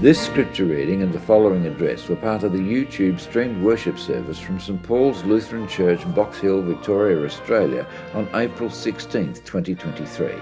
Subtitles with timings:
[0.00, 4.38] This scripture reading and the following address were part of the YouTube streamed worship service
[4.38, 10.32] from St Paul's Lutheran Church, Box Hill, Victoria, Australia on April 16, 2023.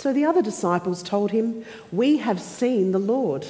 [0.00, 1.62] So the other disciples told him,
[1.92, 3.46] We have seen the Lord.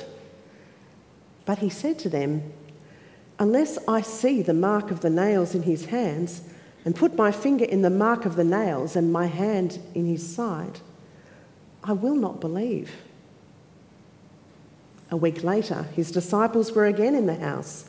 [1.44, 2.52] But he said to them,
[3.38, 6.42] Unless I see the mark of the nails in his hands,
[6.84, 10.28] and put my finger in the mark of the nails and my hand in his
[10.28, 10.80] side,
[11.84, 12.90] I will not believe.
[15.08, 17.88] A week later, his disciples were again in the house,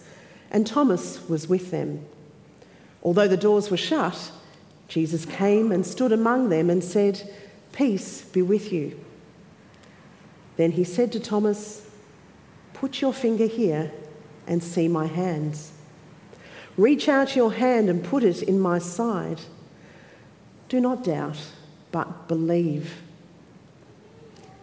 [0.51, 2.05] and Thomas was with them.
[3.01, 4.31] Although the doors were shut,
[4.87, 7.27] Jesus came and stood among them and said,
[7.71, 8.99] Peace be with you.
[10.57, 11.89] Then he said to Thomas,
[12.73, 13.91] Put your finger here
[14.47, 15.71] and see my hands.
[16.77, 19.41] Reach out your hand and put it in my side.
[20.69, 21.37] Do not doubt,
[21.91, 23.01] but believe.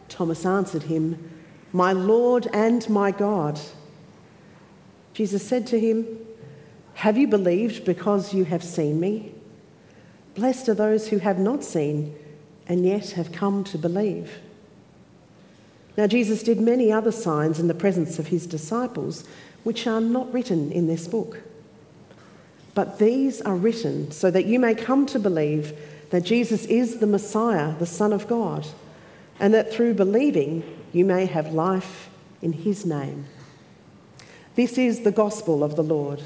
[0.09, 1.31] Thomas answered him,
[1.73, 3.61] My Lord and my God.
[5.13, 6.07] Jesus said to him,
[6.95, 9.35] Have you believed because you have seen me?
[10.35, 12.17] Blessed are those who have not seen
[12.69, 14.39] and yet have come to believe.
[15.97, 19.25] Now, Jesus did many other signs in the presence of his disciples,
[19.65, 21.41] which are not written in this book.
[22.75, 25.77] But these are written so that you may come to believe
[26.11, 28.67] that Jesus is the Messiah, the Son of God,
[29.41, 30.63] and that through believing
[30.93, 32.09] you may have life
[32.41, 33.27] in his name.
[34.55, 36.23] This is the gospel of the Lord.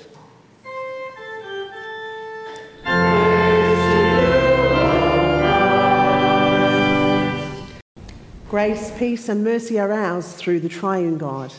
[8.53, 11.55] Grace, peace, and mercy are ours through the triune God.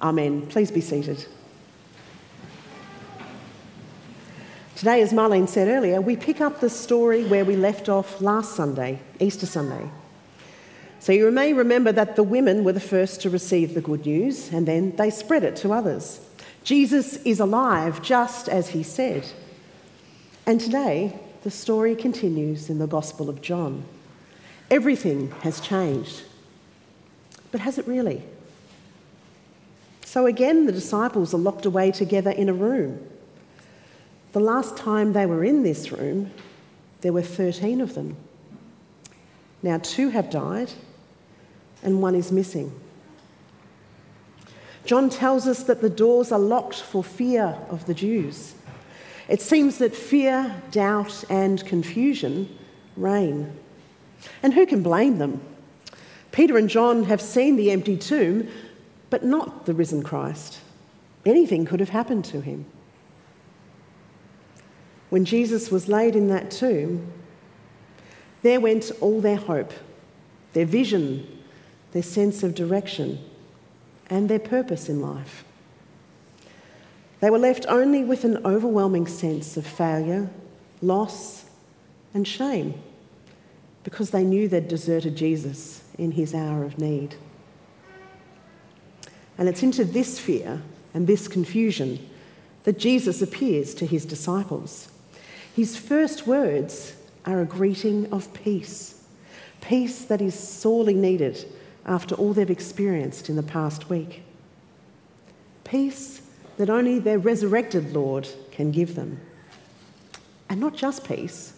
[0.00, 0.46] Amen.
[0.46, 1.26] Please be seated.
[4.76, 8.54] Today, as Marlene said earlier, we pick up the story where we left off last
[8.54, 9.90] Sunday, Easter Sunday.
[11.00, 14.52] So you may remember that the women were the first to receive the good news
[14.52, 16.20] and then they spread it to others.
[16.62, 19.26] Jesus is alive, just as he said.
[20.46, 23.84] And today, the story continues in the Gospel of John.
[24.70, 26.26] Everything has changed.
[27.50, 28.22] But has it really?
[30.04, 33.06] So again, the disciples are locked away together in a room.
[34.32, 36.30] The last time they were in this room,
[37.00, 38.16] there were 13 of them.
[39.62, 40.72] Now, two have died,
[41.82, 42.72] and one is missing.
[44.84, 48.54] John tells us that the doors are locked for fear of the Jews.
[49.28, 52.48] It seems that fear, doubt, and confusion
[52.96, 53.54] reign.
[54.42, 55.42] And who can blame them?
[56.32, 58.48] Peter and John have seen the empty tomb,
[59.10, 60.60] but not the risen Christ.
[61.24, 62.66] Anything could have happened to him.
[65.10, 67.10] When Jesus was laid in that tomb,
[68.42, 69.72] there went all their hope,
[70.52, 71.26] their vision,
[71.92, 73.18] their sense of direction,
[74.10, 75.44] and their purpose in life.
[77.20, 80.30] They were left only with an overwhelming sense of failure,
[80.80, 81.46] loss,
[82.14, 82.74] and shame
[83.88, 87.14] because they knew they'd deserted Jesus in his hour of need.
[89.38, 90.60] And it's into this fear
[90.92, 91.98] and this confusion
[92.64, 94.90] that Jesus appears to his disciples.
[95.56, 99.02] His first words are a greeting of peace,
[99.62, 101.50] peace that is sorely needed
[101.86, 104.22] after all they've experienced in the past week.
[105.64, 106.20] Peace
[106.58, 109.18] that only their resurrected Lord can give them.
[110.50, 111.54] And not just peace,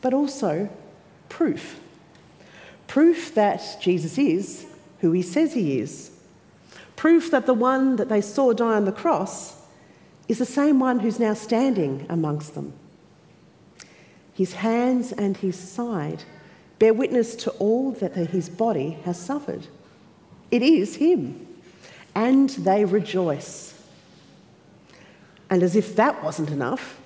[0.00, 0.70] but also
[1.30, 1.80] proof
[2.90, 4.66] Proof that Jesus is
[4.98, 6.10] who he says he is.
[6.96, 9.62] Proof that the one that they saw die on the cross
[10.26, 12.72] is the same one who's now standing amongst them.
[14.34, 16.24] His hands and his side
[16.80, 19.68] bear witness to all that his body has suffered.
[20.50, 21.46] It is him,
[22.12, 23.80] and they rejoice.
[25.48, 26.98] And as if that wasn't enough,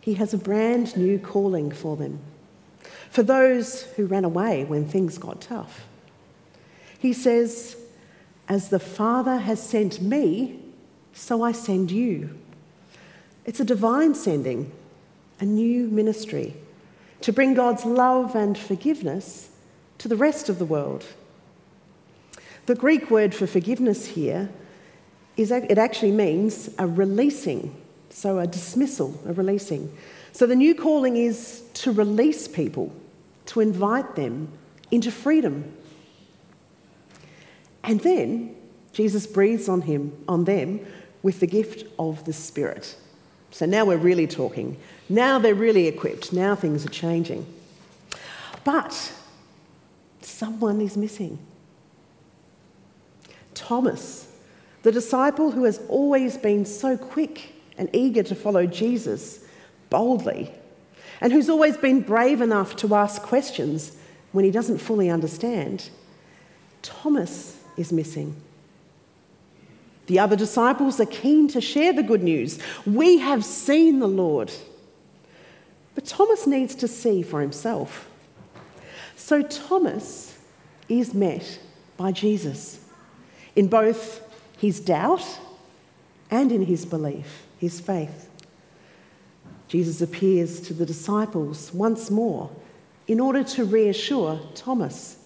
[0.00, 2.18] he has a brand new calling for them,
[3.10, 5.84] for those who ran away when things got tough.
[6.98, 7.76] He says,
[8.48, 10.60] As the Father has sent me,
[11.12, 12.38] so I send you.
[13.44, 14.70] It's a divine sending,
[15.40, 16.54] a new ministry
[17.22, 19.50] to bring God's love and forgiveness
[19.98, 21.04] to the rest of the world.
[22.66, 24.50] The Greek word for forgiveness here
[25.36, 27.74] is it actually means a releasing,
[28.10, 29.92] so a dismissal, a releasing.
[30.32, 32.92] So the new calling is to release people,
[33.46, 34.48] to invite them
[34.90, 35.72] into freedom.
[37.82, 38.56] And then
[38.92, 40.80] Jesus breathes on him, on them,
[41.22, 42.96] with the gift of the Spirit.
[43.50, 44.76] So now we're really talking.
[45.08, 46.32] Now they're really equipped.
[46.32, 47.46] Now things are changing.
[48.64, 49.12] But
[50.22, 51.38] someone is missing.
[53.54, 54.28] Thomas,
[54.82, 59.39] the disciple who has always been so quick and eager to follow Jesus
[59.90, 60.52] boldly,
[61.20, 63.96] and who's always been brave enough to ask questions
[64.32, 65.90] when he doesn't fully understand,
[66.82, 68.36] Thomas is missing.
[70.06, 72.58] The other disciples are keen to share the good news.
[72.86, 74.50] We have seen the Lord.
[75.94, 78.08] But Thomas needs to see for himself.
[79.16, 80.38] So Thomas
[80.88, 81.60] is met
[81.96, 82.84] by Jesus
[83.54, 84.22] in both
[84.58, 85.38] his doubt
[86.30, 88.29] and in his belief, his faith.
[89.70, 92.50] Jesus appears to the disciples once more
[93.08, 95.16] in order to reassure Thomas.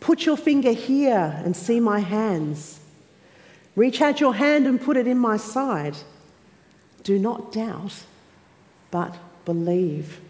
[0.00, 2.80] Put your finger here and see my hands
[3.78, 5.96] Reach out your hand and put it in my side.
[7.04, 7.92] Do not doubt,
[8.90, 9.14] but
[9.44, 10.20] believe.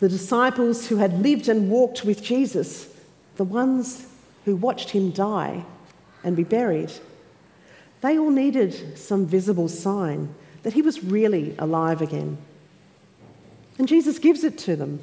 [0.00, 2.94] The disciples who had lived and walked with Jesus,
[3.36, 4.08] the ones
[4.44, 5.64] who watched him die
[6.22, 6.92] and be buried,
[8.02, 12.38] they all needed some visible sign that he was really alive again.
[13.78, 15.00] And Jesus gives it to them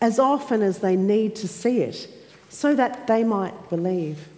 [0.00, 2.08] as often as they need to see it
[2.48, 4.28] so that they might believe.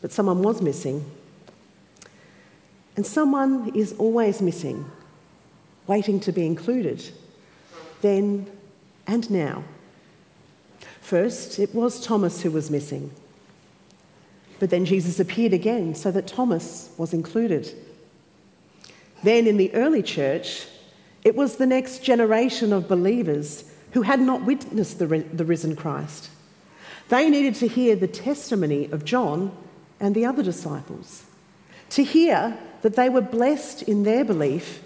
[0.00, 1.04] But someone was missing.
[2.96, 4.88] And someone is always missing,
[5.88, 7.10] waiting to be included,
[8.02, 8.46] then
[9.06, 9.64] and now.
[11.00, 13.10] First, it was Thomas who was missing.
[14.64, 17.70] But then Jesus appeared again so that Thomas was included.
[19.22, 20.66] Then in the early church,
[21.22, 26.30] it was the next generation of believers who had not witnessed the, the risen Christ.
[27.10, 29.54] They needed to hear the testimony of John
[30.00, 31.26] and the other disciples,
[31.90, 34.82] to hear that they were blessed in their belief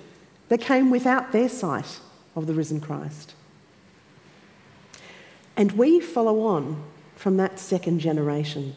[0.48, 2.00] that came without their sight
[2.34, 3.32] of the risen Christ.
[5.56, 6.82] And we follow on
[7.14, 8.74] from that second generation,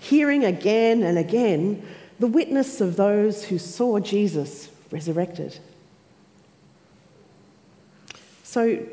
[0.00, 1.86] hearing again and again
[2.18, 5.58] the witness of those who saw Jesus resurrected.
[8.42, 8.86] So,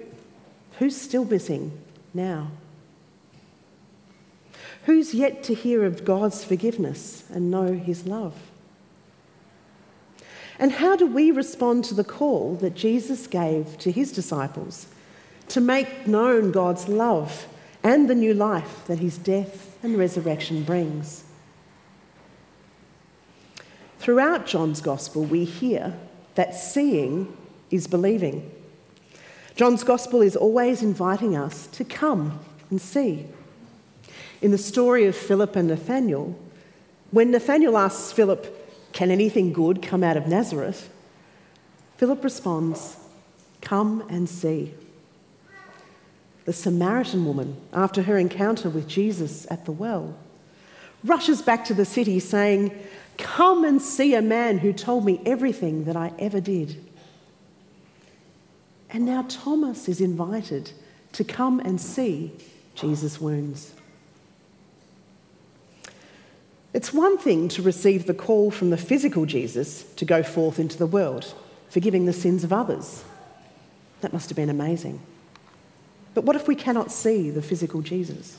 [0.79, 1.71] who's still missing
[2.13, 2.51] now?
[4.85, 8.35] Who's yet to hear of God's forgiveness and know his love?
[10.59, 14.87] And how do we respond to the call that Jesus gave to his disciples
[15.49, 17.47] to make known God's love
[17.83, 21.23] and the new life that his death and resurrection brings?
[23.99, 25.97] Throughout John's Gospel, we hear
[26.35, 27.35] that seeing
[27.71, 28.51] is believing.
[29.55, 32.39] John's Gospel is always inviting us to come
[32.69, 33.25] and see.
[34.41, 36.37] In the story of Philip and Nathanael,
[37.11, 40.89] when Nathanael asks Philip, Can anything good come out of Nazareth?
[41.97, 42.97] Philip responds,
[43.61, 44.73] Come and see.
[46.45, 50.15] The Samaritan woman, after her encounter with Jesus at the well,
[51.03, 52.71] rushes back to the city saying,
[53.17, 56.83] Come and see a man who told me everything that I ever did.
[58.89, 60.71] And now Thomas is invited
[61.13, 62.31] to come and see
[62.75, 63.73] Jesus' wounds.
[66.73, 70.77] It's one thing to receive the call from the physical Jesus to go forth into
[70.77, 71.33] the world,
[71.69, 73.03] forgiving the sins of others.
[74.01, 74.99] That must have been amazing.
[76.15, 78.37] But what if we cannot see the physical Jesus?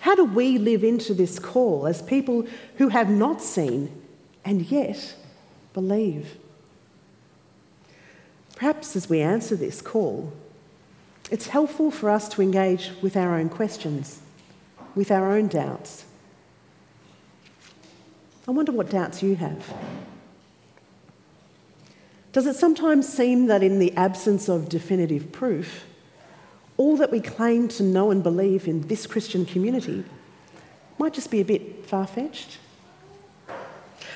[0.00, 3.90] How do we live into this call as people who have not seen
[4.44, 5.16] and yet
[5.74, 6.36] believe?
[8.54, 10.32] Perhaps as we answer this call,
[11.30, 14.20] it's helpful for us to engage with our own questions,
[14.94, 16.04] with our own doubts.
[18.46, 19.74] I wonder what doubts you have.
[22.30, 25.84] Does it sometimes seem that in the absence of definitive proof,
[26.76, 30.04] all that we claim to know and believe in this Christian community
[30.98, 32.58] might just be a bit far fetched?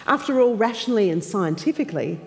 [0.07, 2.21] After all, rationally and scientifically,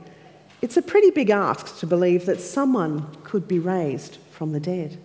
[0.62, 5.00] it's a pretty big ask to believe that someone could be raised from the dead.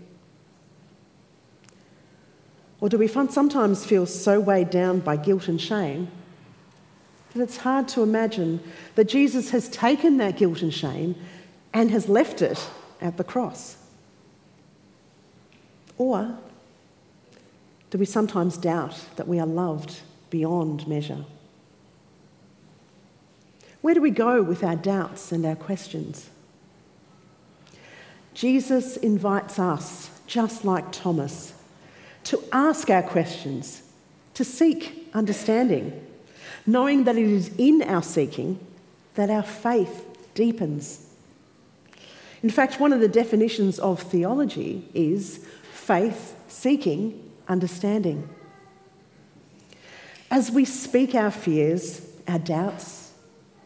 [2.80, 6.09] Or do we sometimes feel so weighed down by guilt and shame
[7.33, 8.61] that it's hard to imagine
[8.95, 11.16] that Jesus has taken that guilt and shame
[11.73, 12.68] and has left it
[13.00, 13.78] at the cross?
[15.98, 16.38] Or
[17.90, 20.00] do we sometimes doubt that we are loved
[20.30, 21.24] beyond measure?
[23.80, 26.28] Where do we go with our doubts and our questions?
[28.34, 31.54] Jesus invites us, just like Thomas,
[32.24, 33.82] to ask our questions,
[34.34, 36.04] to seek understanding,
[36.66, 38.58] knowing that it is in our seeking
[39.14, 41.06] that our faith deepens.
[42.42, 45.46] In fact, one of the definitions of theology is
[45.87, 48.28] faith seeking understanding.
[50.33, 53.12] As we speak our fears, our doubts,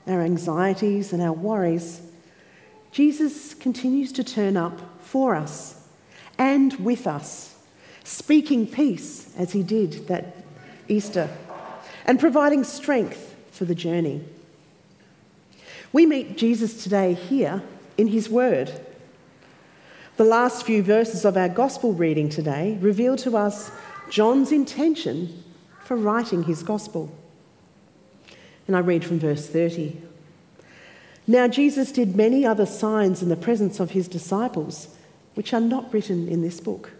[0.07, 2.03] our anxieties, and our worries,
[2.93, 5.89] Jesus continues to turn up for us
[6.37, 7.57] and with us,
[8.05, 10.37] speaking peace as he did that
[10.89, 11.31] Easter
[12.05, 14.23] and providing strength for the journey.
[15.91, 17.63] We meet Jesus today here
[17.97, 18.79] in his word
[20.21, 23.71] the last few verses of our gospel reading today reveal to us
[24.11, 25.43] John's intention
[25.83, 27.11] for writing his gospel.
[28.67, 29.97] And I read from verse 30.
[31.27, 34.95] Now, Jesus did many other signs in the presence of his disciples,
[35.37, 36.91] which are not written in this book.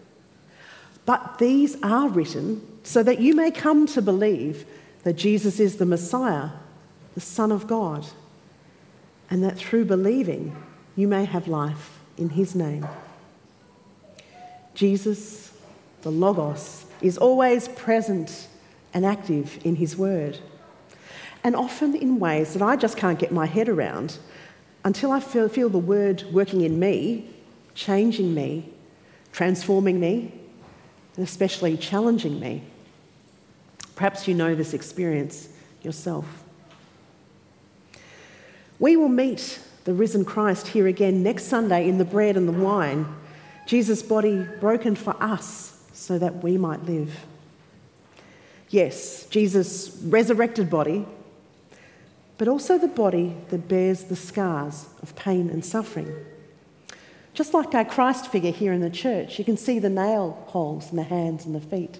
[1.05, 4.65] But these are written so that you may come to believe
[5.03, 6.49] that Jesus is the Messiah,
[7.13, 8.03] the Son of God,
[9.29, 10.55] and that through believing
[10.95, 12.87] you may have life in his name.
[14.73, 15.53] Jesus,
[16.01, 18.47] the Logos, is always present
[18.93, 20.39] and active in his word,
[21.43, 24.17] and often in ways that I just can't get my head around
[24.83, 27.29] until I feel, feel the word working in me,
[27.73, 28.69] changing me,
[29.31, 30.33] transforming me,
[31.15, 32.63] and especially challenging me.
[33.95, 35.49] Perhaps you know this experience
[35.83, 36.25] yourself.
[38.79, 42.53] We will meet the risen Christ here again next Sunday in the bread and the
[42.53, 43.05] wine
[43.65, 47.25] Jesus' body broken for us so that we might live.
[48.69, 51.05] Yes, Jesus' resurrected body,
[52.37, 56.13] but also the body that bears the scars of pain and suffering.
[57.33, 60.89] Just like our Christ figure here in the church, you can see the nail holes
[60.89, 61.99] in the hands and the feet.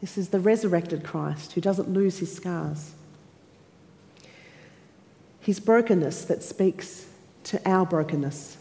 [0.00, 2.92] This is the resurrected Christ who doesn't lose his scars.
[5.40, 7.06] His brokenness that speaks
[7.44, 8.56] to our brokenness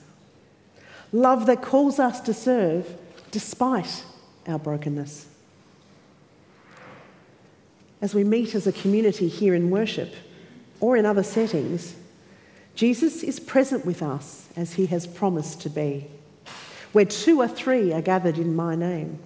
[1.16, 2.98] love that calls us to serve
[3.32, 4.04] despite
[4.48, 5.28] our brokenness.
[8.02, 10.14] As we meet as a community here in worship
[10.80, 11.96] or in other settings,
[12.76, 16.08] Jesus is present with us as he has promised to be,
[16.92, 19.20] where two or three are gathered in my name.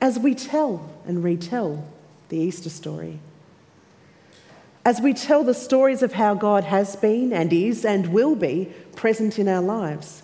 [0.00, 1.86] As we tell and retell
[2.28, 3.20] the Easter story,
[4.84, 8.70] as we tell the stories of how God has been and is and will be
[8.94, 10.22] present in our lives,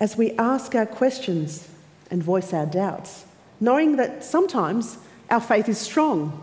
[0.00, 1.68] as we ask our questions
[2.10, 3.26] and voice our doubts,
[3.60, 4.96] knowing that sometimes
[5.28, 6.42] our faith is strong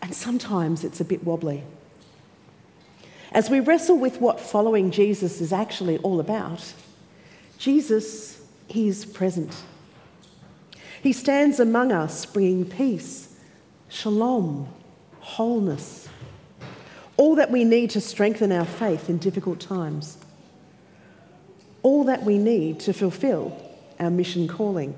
[0.00, 1.64] and sometimes it's a bit wobbly.
[3.32, 6.72] As we wrestle with what following Jesus is actually all about,
[7.58, 9.54] Jesus is present.
[11.02, 13.36] He stands among us, bringing peace,
[13.88, 14.68] shalom,
[15.20, 16.08] wholeness,
[17.16, 20.18] all that we need to strengthen our faith in difficult times
[21.82, 23.56] all that we need to fulfill
[23.98, 24.96] our mission calling.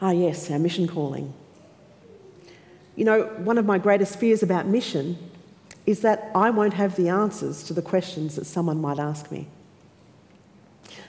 [0.00, 1.32] Ah, yes, our mission calling.
[2.96, 5.16] You know, one of my greatest fears about mission
[5.86, 9.48] is that I won't have the answers to the questions that someone might ask me.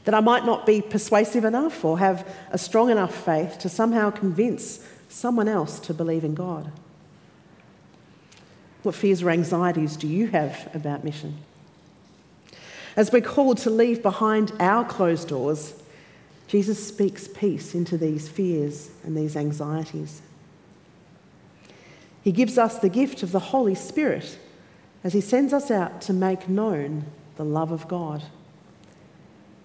[0.06, 4.10] That I might not be persuasive enough or have a strong enough faith to somehow
[4.10, 6.72] convince someone else to believe in God.
[8.84, 11.38] What fears or anxieties do you have about mission?
[12.96, 15.74] As we're called to leave behind our closed doors,
[16.48, 20.22] Jesus speaks peace into these fears and these anxieties.
[22.22, 24.38] He gives us the gift of the Holy Spirit
[25.04, 27.06] as he sends us out to make known
[27.38, 28.24] the love of God.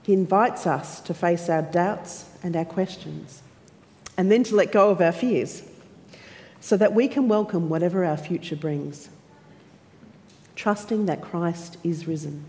[0.04, 3.42] He invites us to face our doubts and our questions,
[4.16, 5.64] and then to let go of our fears,
[6.60, 9.10] so that we can welcome whatever our future brings,
[10.54, 12.44] trusting that Christ is risen.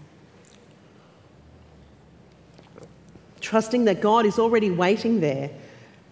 [3.48, 5.50] Trusting that God is already waiting there,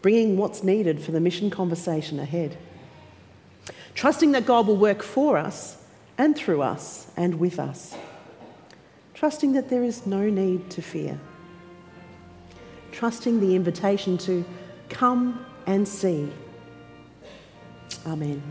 [0.01, 2.57] bringing what's needed for the mission conversation ahead.
[3.93, 5.83] Trusting that God will work for us
[6.17, 7.93] and through us and with us.
[9.13, 11.19] Trusting that there is no need to fear
[12.95, 14.45] trusting the invitation to
[14.87, 16.31] come and see.
[18.07, 18.41] Amen.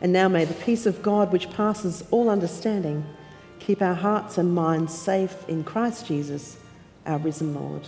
[0.00, 3.04] And now may the peace of God, which passes all understanding,
[3.58, 6.56] keep our hearts and minds safe in Christ Jesus,
[7.06, 7.86] our risen Lord.